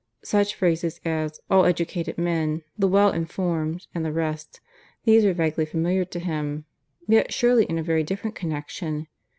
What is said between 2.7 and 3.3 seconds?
"the well